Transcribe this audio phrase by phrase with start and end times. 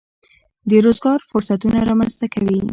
[0.69, 2.57] د روزګار فرصتونه رامنځته کوي.